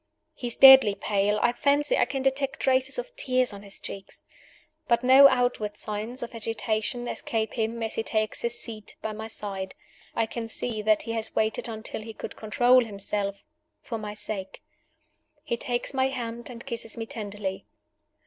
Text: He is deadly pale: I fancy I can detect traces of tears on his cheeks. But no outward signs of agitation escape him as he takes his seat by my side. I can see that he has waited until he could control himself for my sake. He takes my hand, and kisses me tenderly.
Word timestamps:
He 0.33 0.47
is 0.47 0.55
deadly 0.55 0.95
pale: 0.95 1.37
I 1.43 1.53
fancy 1.53 1.95
I 1.95 2.05
can 2.05 2.23
detect 2.23 2.59
traces 2.59 2.97
of 2.97 3.15
tears 3.15 3.53
on 3.53 3.61
his 3.61 3.79
cheeks. 3.79 4.23
But 4.87 5.03
no 5.03 5.27
outward 5.27 5.77
signs 5.77 6.23
of 6.23 6.33
agitation 6.33 7.07
escape 7.07 7.53
him 7.53 7.83
as 7.83 7.93
he 7.93 8.01
takes 8.01 8.41
his 8.41 8.57
seat 8.59 8.95
by 9.03 9.11
my 9.11 9.27
side. 9.27 9.75
I 10.15 10.25
can 10.25 10.47
see 10.47 10.81
that 10.81 11.03
he 11.03 11.11
has 11.11 11.35
waited 11.35 11.69
until 11.69 12.01
he 12.01 12.13
could 12.15 12.35
control 12.35 12.83
himself 12.83 13.43
for 13.79 13.99
my 13.99 14.15
sake. 14.15 14.63
He 15.43 15.55
takes 15.55 15.93
my 15.93 16.07
hand, 16.07 16.49
and 16.49 16.65
kisses 16.65 16.97
me 16.97 17.05
tenderly. 17.05 17.67